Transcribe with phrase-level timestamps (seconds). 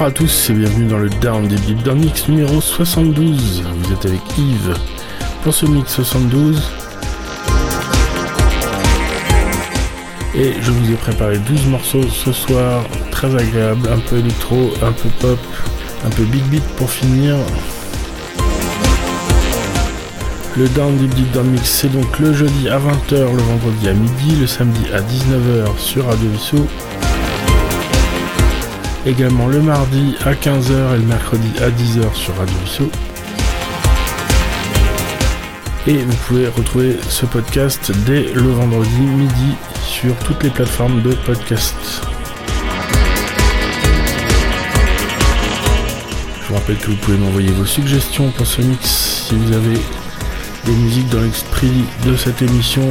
[0.00, 3.62] Bonjour à tous et bienvenue dans le Down des Deep Down Mix numéro 72.
[3.62, 4.74] Vous êtes avec Yves
[5.42, 6.62] pour ce mix 72.
[10.34, 14.92] Et je vous ai préparé 12 morceaux ce soir, très agréable, un peu électro, un
[14.92, 15.38] peu pop,
[16.06, 17.36] un peu big beat pour finir.
[20.56, 23.92] Le Down Deep Deep Down Mix c'est donc le jeudi à 20h, le vendredi à
[23.92, 26.66] midi, le samedi à 19h sur Radio Vissou
[29.10, 32.90] également le mardi à 15h et le mercredi à 10h sur Radio Vissou.
[35.88, 41.12] Et vous pouvez retrouver ce podcast dès le vendredi midi sur toutes les plateformes de
[41.26, 41.74] podcast.
[46.42, 49.80] Je vous rappelle que vous pouvez m'envoyer vos suggestions pour ce mix si vous avez
[50.66, 52.88] des musiques dans l'esprit de cette émission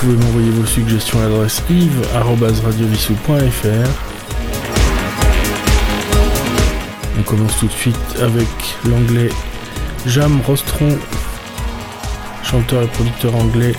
[0.00, 3.90] pouvez m'envoyer vos suggestions à l'adresse yves.radiovissou.fr.
[7.18, 8.48] On commence tout de suite avec
[8.88, 9.28] l'anglais
[10.06, 10.96] Jam Rostron,
[12.42, 13.74] chanteur et producteur anglais,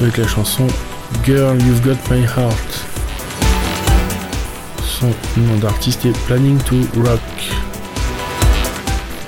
[0.00, 0.68] avec la chanson
[1.24, 2.84] Girl You've Got My Heart.
[4.84, 7.18] Son nom d'artiste est Planning to Rock.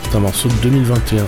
[0.04, 1.26] C'est un morceau de 2021.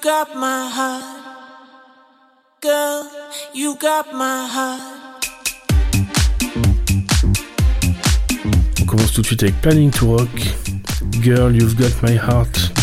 [0.00, 1.04] Got my heart.
[2.60, 3.08] Girl,
[3.54, 4.80] you got my heart.
[8.80, 10.28] On commence tout de suite avec Planning to Rock.
[11.22, 12.75] Girl, you've got my heart.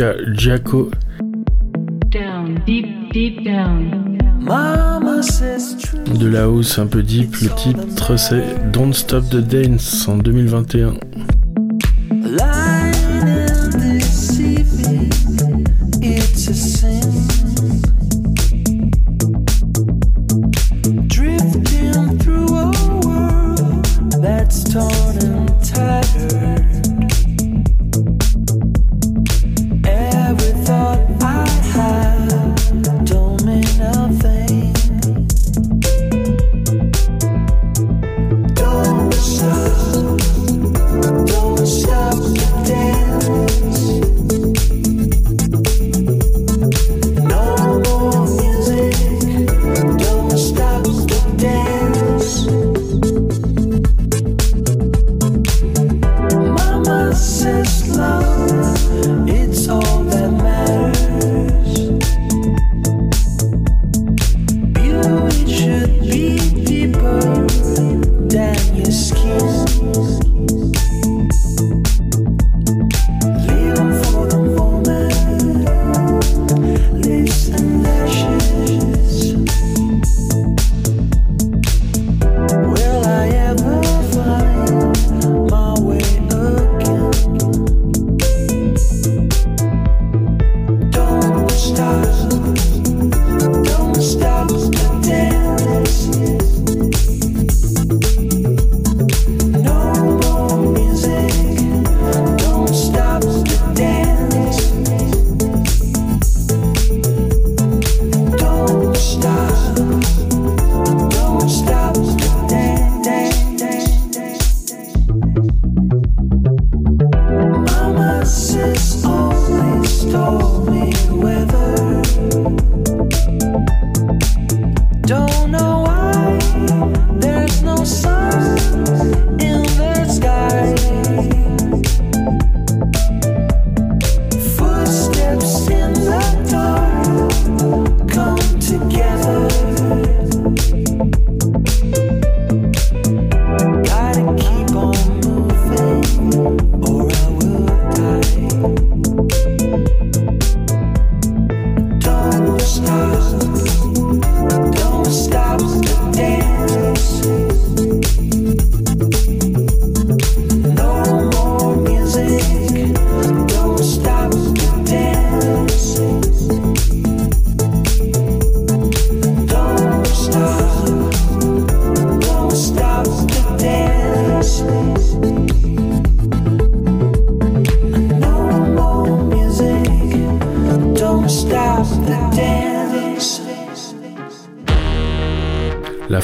[0.00, 0.14] Luca
[6.18, 10.94] De la hausse un peu deep, le titre c'est Don't Stop the Dance en 2021.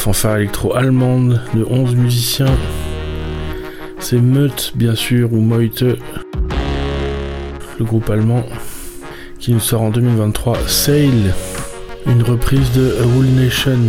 [0.06, 2.56] fanfare électro-allemande de 11 musiciens.
[3.98, 8.44] C'est Meute, bien sûr, ou Meute, le groupe allemand,
[9.40, 11.34] qui nous sort en 2023 Sail,
[12.06, 13.80] une reprise de A Wool Nation.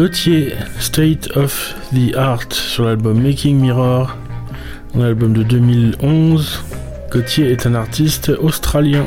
[0.00, 4.16] Gauthier, State of the Art sur l'album Making Mirror,
[4.94, 6.64] un album de 2011.
[7.10, 9.06] Gauthier est un artiste australien.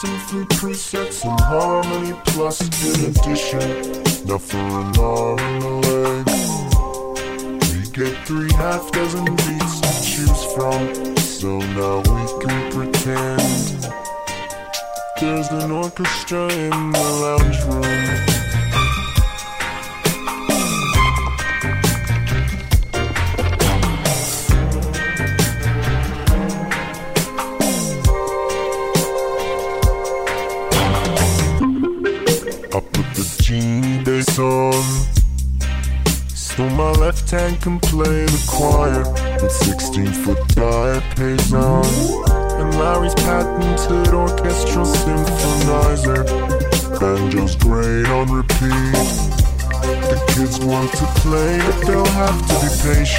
[0.00, 0.94] Justin through priests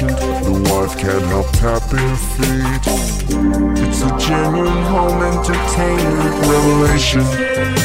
[0.00, 0.06] The
[0.72, 2.40] wife can't help her feet.
[3.86, 7.79] It's a genuine home entertainment revelation.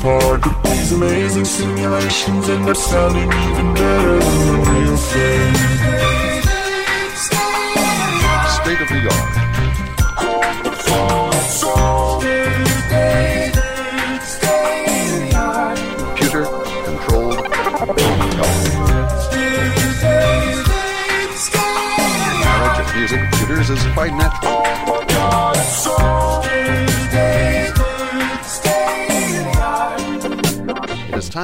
[0.00, 5.54] apart But these amazing simulations end up sounding even better than the real thing.
[8.60, 9.30] State of the art.
[15.98, 16.44] Computer
[16.84, 17.38] controlled.
[22.80, 24.39] Of music computers is quite natural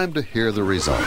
[0.06, 1.02] time to hear the results.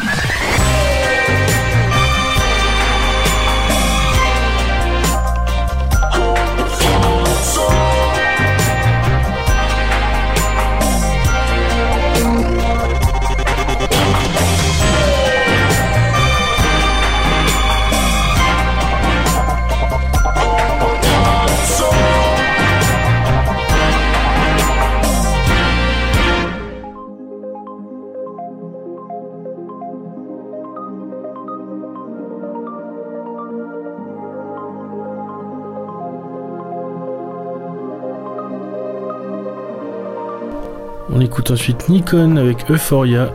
[41.29, 43.31] Écoute ensuite Nikon avec Euphoria.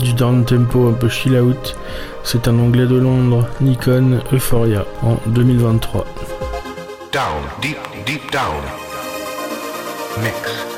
[0.00, 1.76] Du down tempo un peu chill out.
[2.24, 6.04] C'est un anglais de Londres, Nikon Euphoria, en 2023.
[7.12, 7.22] Down,
[7.62, 8.60] deep, deep down.
[10.20, 10.75] Mix.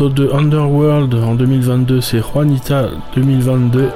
[0.00, 3.88] Morceau de Underworld en 2022, c'est Juanita 2022.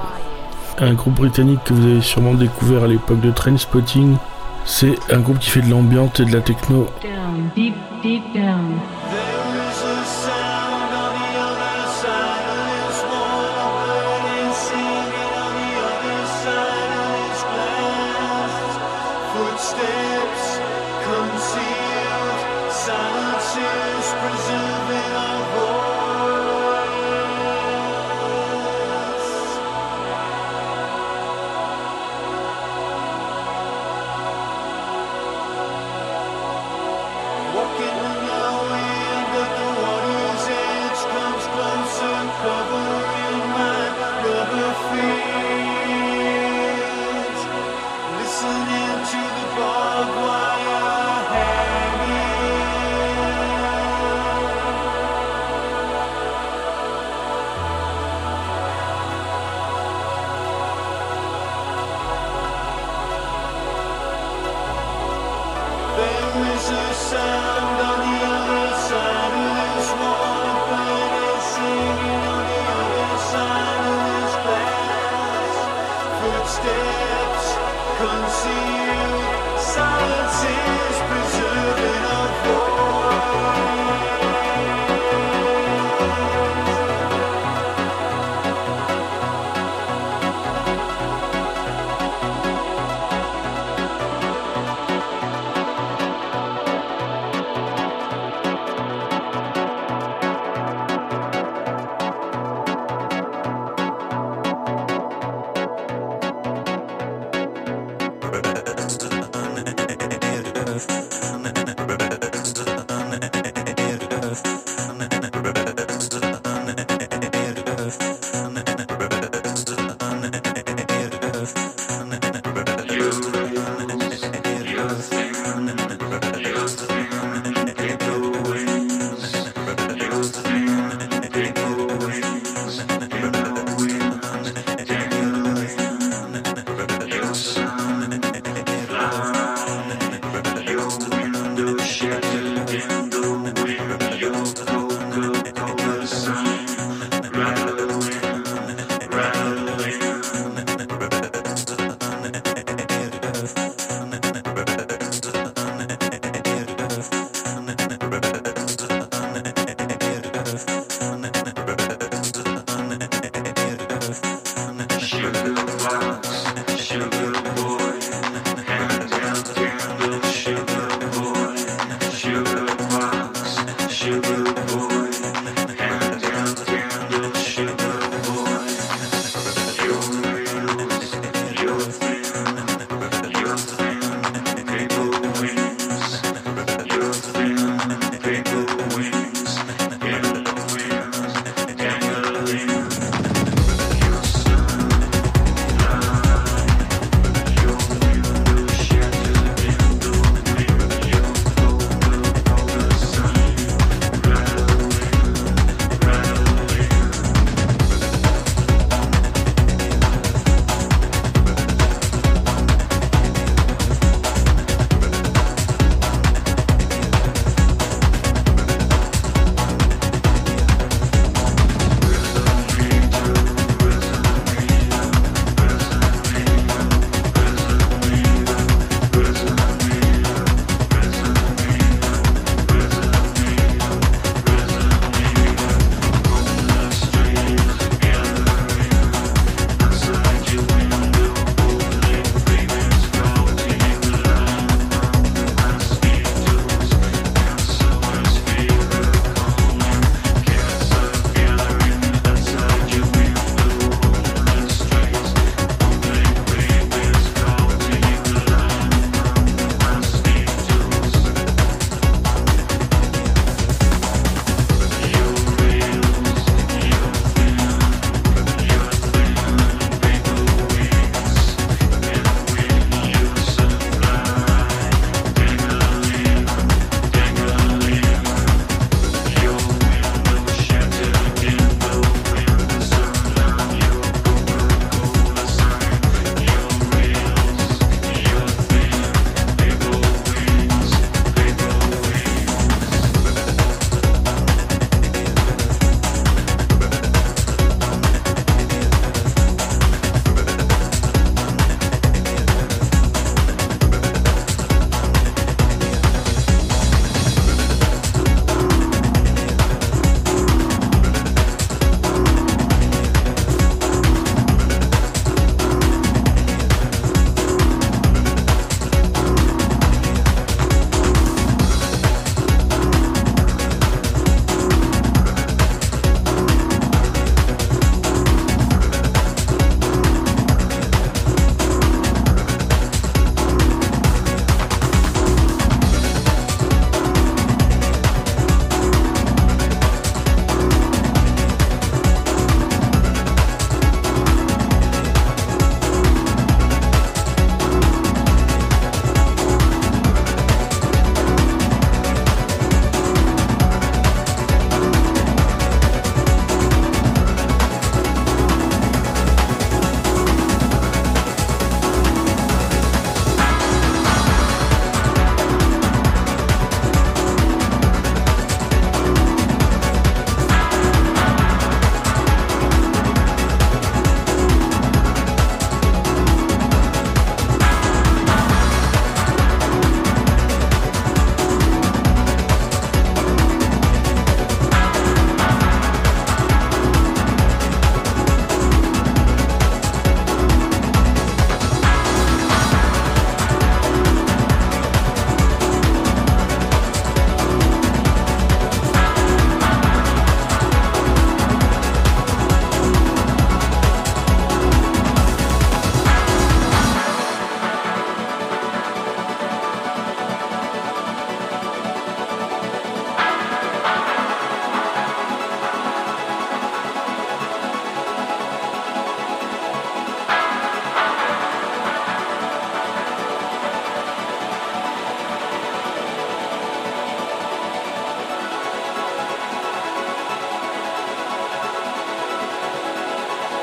[0.79, 4.17] Un groupe britannique que vous avez sûrement découvert à l'époque de Trainspotting.
[4.65, 6.89] C'est un groupe qui fait de l'ambiance et de la techno.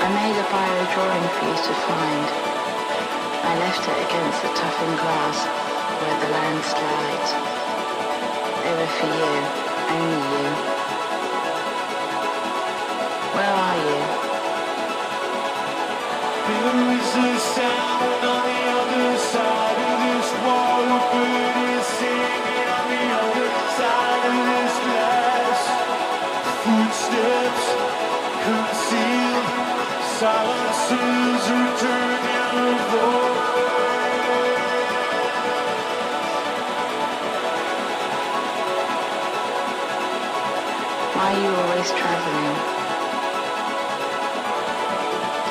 [0.09, 2.25] I made a bio drawing for you to find.
[3.45, 5.45] I left it against the toughened grass
[6.01, 7.29] where the landslide.
[8.65, 9.33] Ever for you,
[9.93, 10.78] only you.
[42.09, 42.15] Do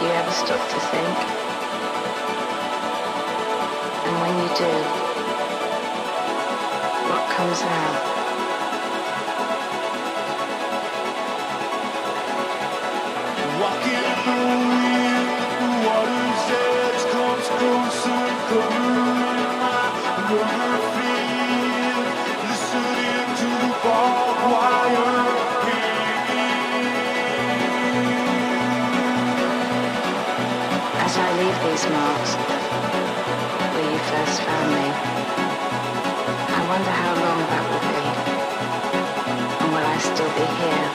[0.04, 1.16] you ever stop to think?
[4.06, 4.72] And when you do,
[7.08, 7.96] what comes out?
[13.60, 14.02] Walking
[14.72, 14.77] in
[31.64, 32.32] these marks,
[33.72, 34.86] where you first found me,
[36.54, 38.02] I wonder how long that will be.
[39.62, 40.88] And will I still be here?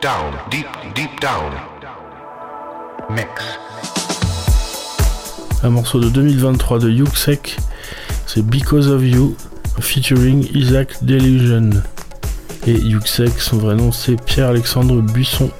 [0.00, 1.52] Down, deep, deep down.
[3.10, 3.28] Mix.
[5.62, 7.56] Un morceau de 2023 de Yuxek,
[8.26, 9.36] c'est Because of You,
[9.80, 11.70] featuring Isaac Delusion.
[12.66, 15.50] Et Yuxek, son vrai nom c'est Pierre-Alexandre Buisson.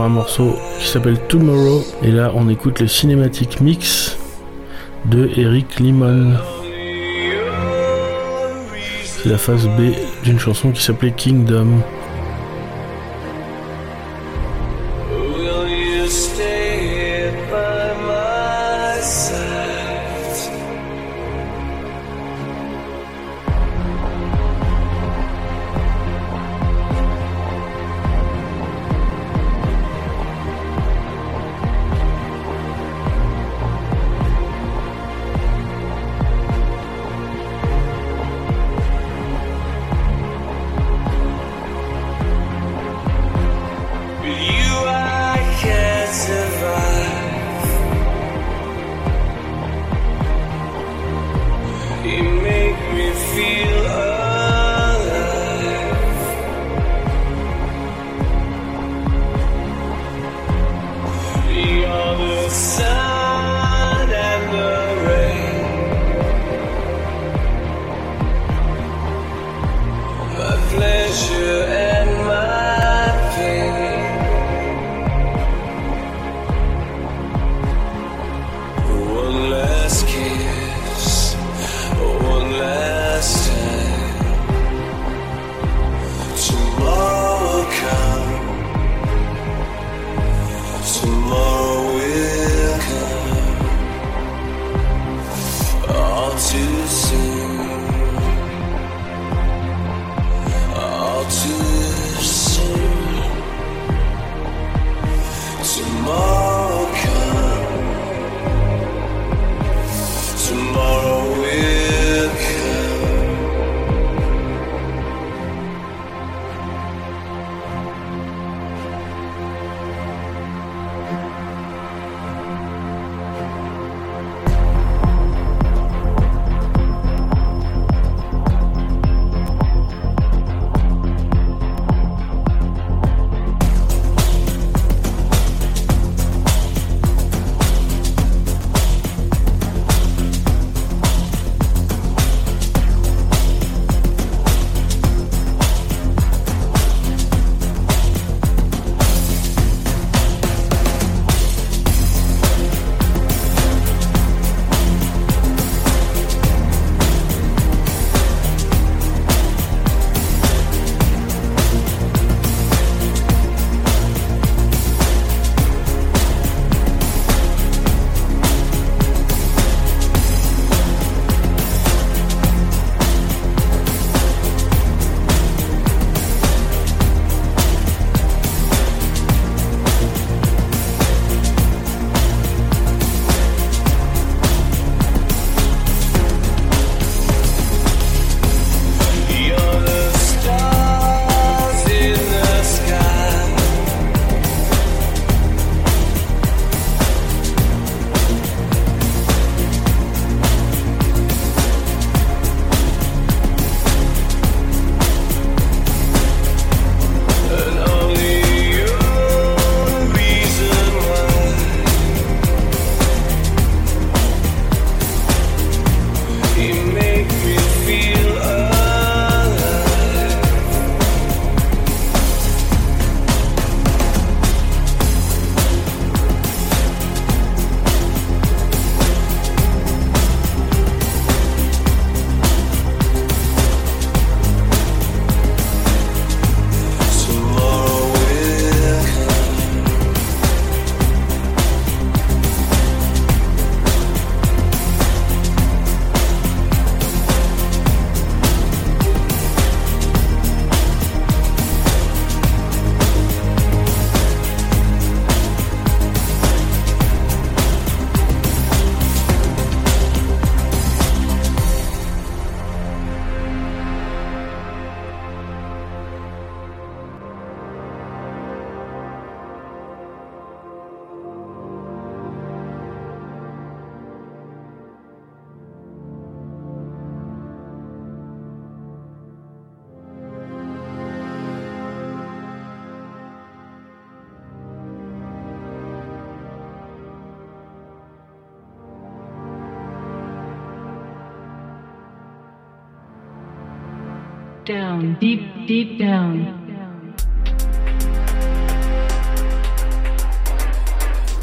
[0.00, 1.82] Un morceau qui s'appelle Tomorrow.
[2.02, 4.16] Et là, on écoute le cinématique mix
[5.06, 6.34] de Eric Limon.
[9.02, 9.92] C'est la phase B
[10.24, 11.82] d'une chanson qui s'appelait Kingdom.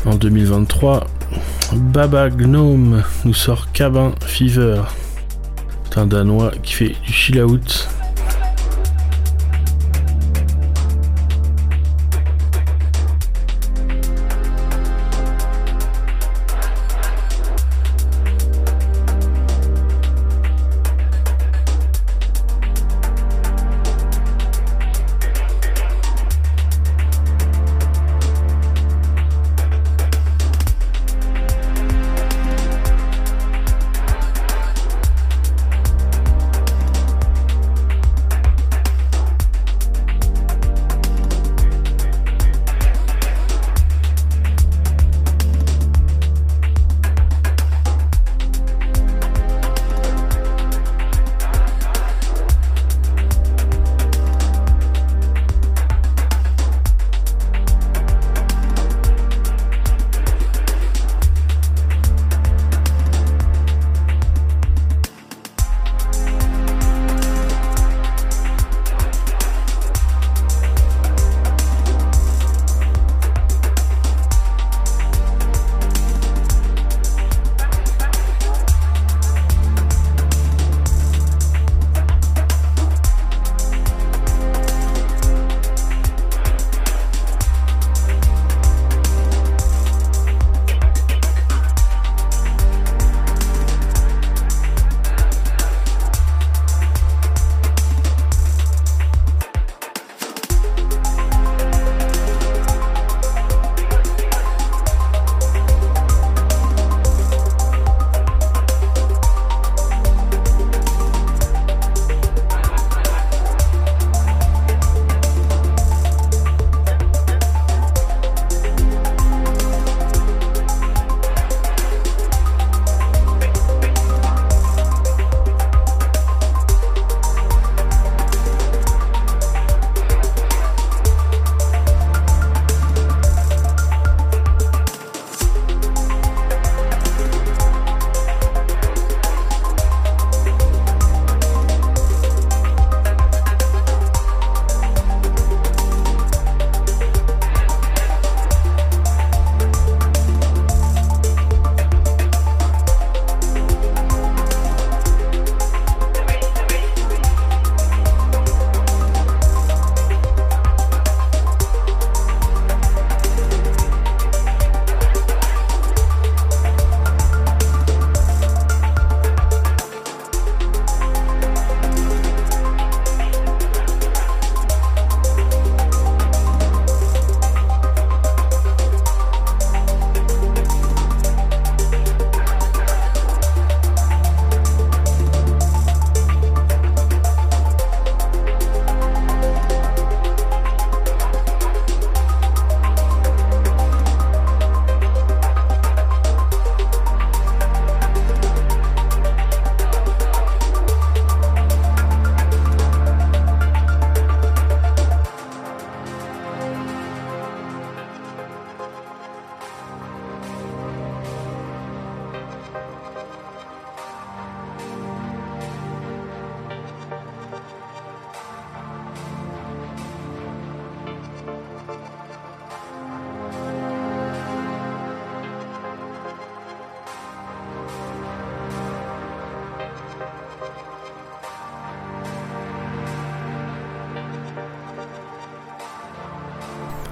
[0.05, 1.05] En 2023,
[1.73, 4.81] Baba Gnome nous sort Cabin Fever.
[5.83, 7.89] C'est un Danois qui fait du chill out.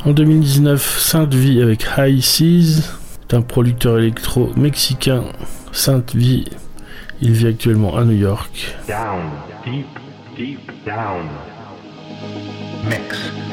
[0.08, 5.24] En 2019, Sainte Vie avec High Seas, est un producteur électro mexicain.
[5.74, 6.46] Sainte Vie,
[7.22, 8.74] il vit actuellement à New York.
[8.88, 9.20] Down,
[9.66, 9.86] deep,
[10.38, 11.26] deep down.
[12.86, 13.47] Mix.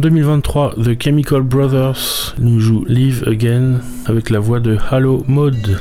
[0.00, 5.78] 2023, The Chemical Brothers nous joue Live Again avec la voix de Halo Mode.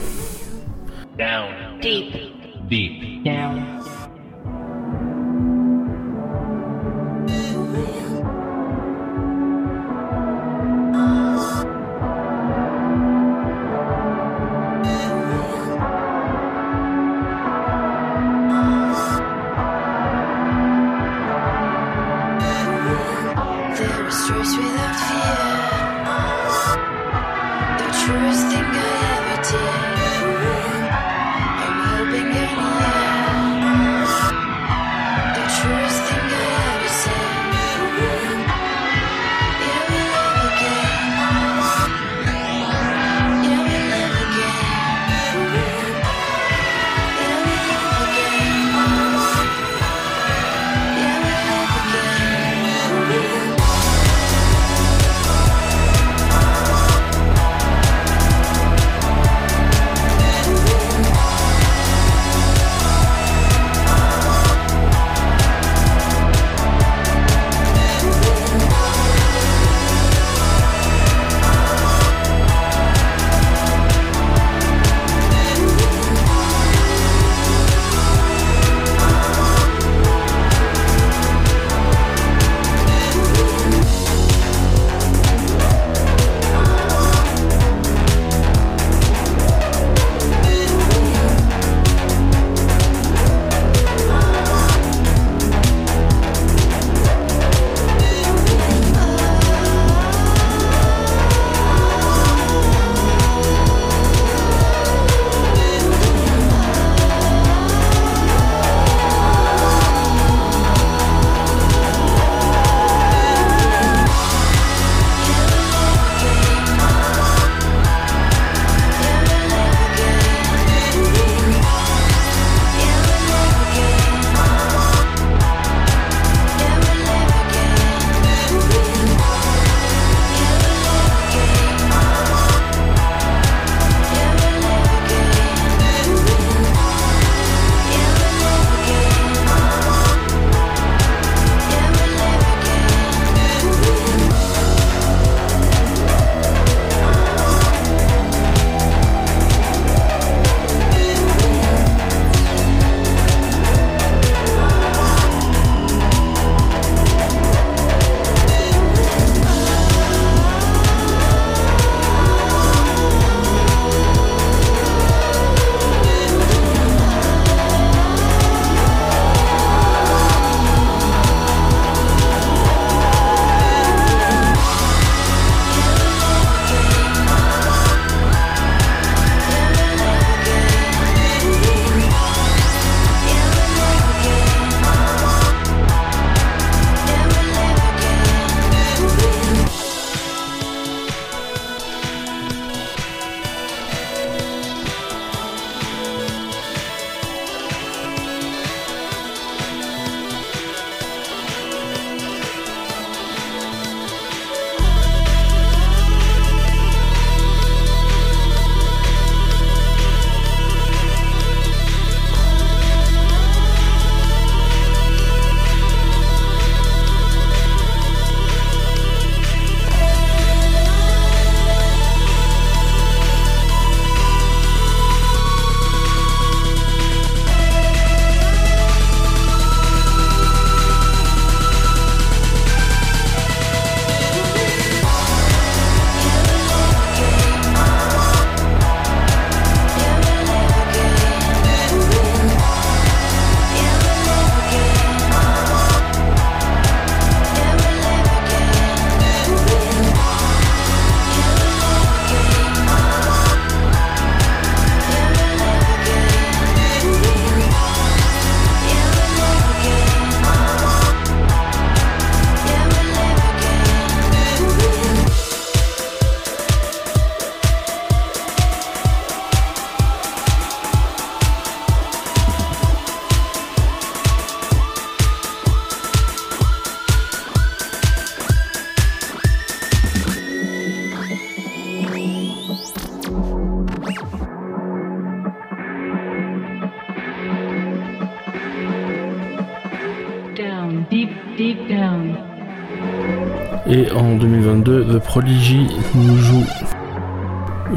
[293.91, 296.63] Et en 2022, The Prodigy nous joue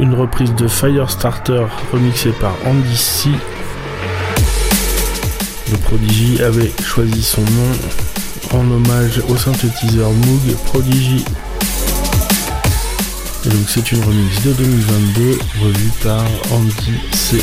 [0.01, 3.29] une reprise de Firestarter remixée par Andy C.
[5.71, 7.73] The Prodigy avait choisi son nom
[8.55, 11.27] en hommage au synthétiseur Moog Prodigy.
[13.45, 17.37] Et donc c'est une remix de 2022 revue par Andy C.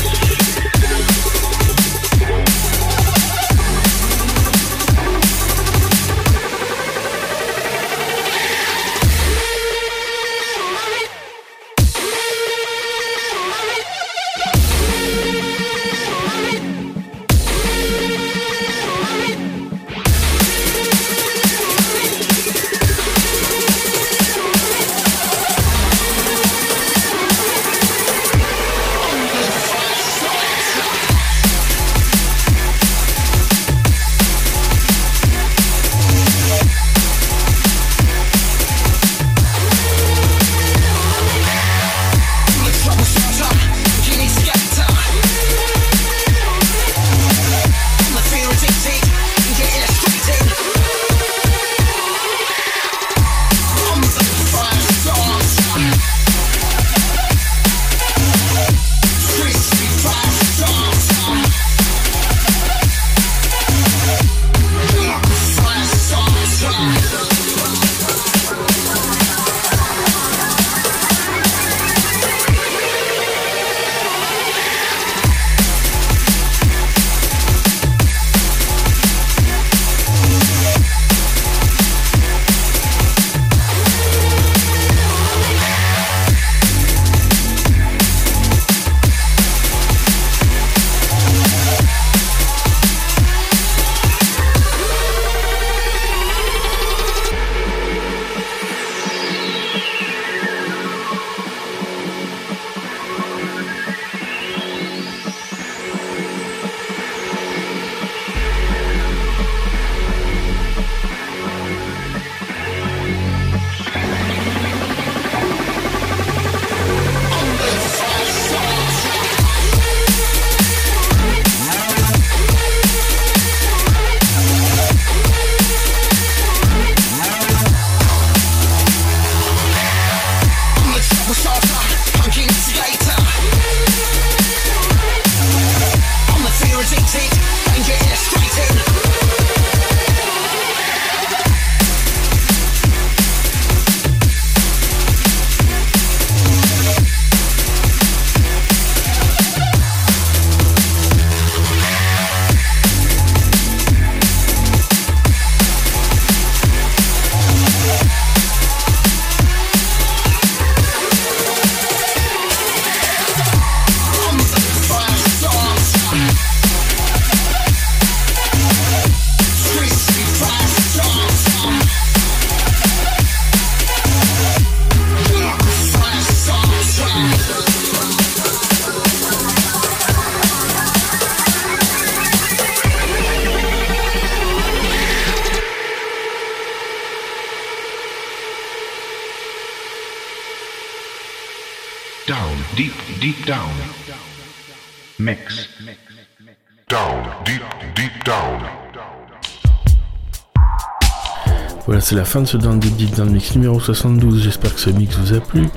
[202.10, 204.42] c'est la fin de ce Down Deep Deep Down Mix numéro 72.
[204.42, 205.68] J'espère que ce mix vous a plu.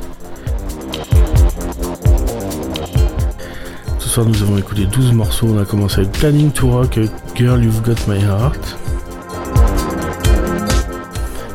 [4.00, 5.50] Ce soir, nous avons écouté 12 morceaux.
[5.54, 7.00] On a commencé avec Planning to Rock
[7.36, 8.80] Girl You've Got My Heart.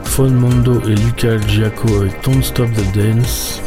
[0.05, 3.61] Phone Mondo et Luca Giaco avec Don't Stop the Dance.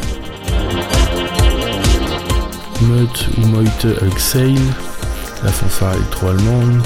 [2.84, 4.56] Meute ou Meute avec Sail,
[5.44, 6.82] la fanfare électro-allemande.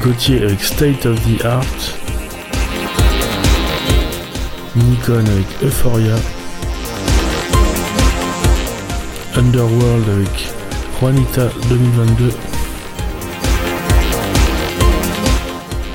[0.00, 1.64] Gauthier avec State of the Art.
[4.74, 6.16] Nikon avec Euphoria.
[9.36, 10.48] Underworld avec
[10.98, 12.32] Juanita 2022.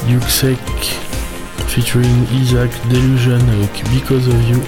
[0.07, 0.59] Yuxek
[1.67, 4.61] featuring Isaac Delusion avec Because of You.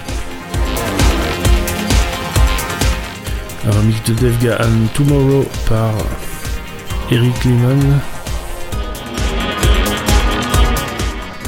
[3.68, 5.94] Un remix de Devga and Tomorrow par
[7.12, 8.00] Eric Lehman.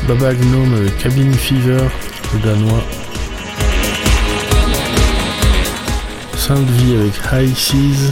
[0.09, 1.83] Baba Gnome avec Cabin Fever,
[2.33, 2.83] le danois.
[6.35, 8.11] Sainte Vie avec High Seas.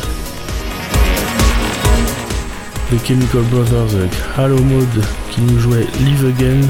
[2.91, 6.61] The Chemical Brothers avec Halo Mode qui nous jouait Live Again.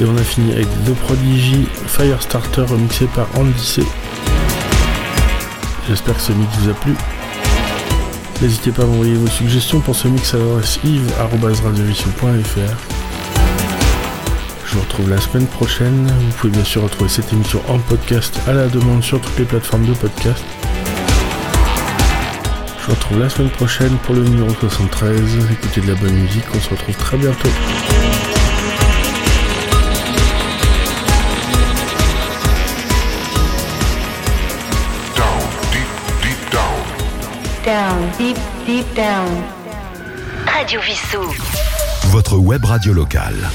[0.00, 3.82] Et on a fini avec The Prodigy Firestarter remixé par Andy C.
[5.88, 6.94] J'espère que ce mix vous a plu.
[8.42, 12.76] N'hésitez pas à m'envoyer vos suggestions pour ce mix à l'adresse yves.radiovision.fr.
[14.66, 16.06] Je vous retrouve la semaine prochaine.
[16.06, 19.46] Vous pouvez bien sûr retrouver cette émission en podcast à la demande sur toutes les
[19.46, 20.44] plateformes de podcast.
[22.80, 25.18] Je vous retrouve la semaine prochaine pour le numéro 73.
[25.50, 27.48] Écoutez de la bonne musique, on se retrouve très bientôt.
[37.66, 39.26] Down, deep, deep down.
[40.46, 41.26] Radio Vissou.
[42.10, 43.50] Votre web radio locale.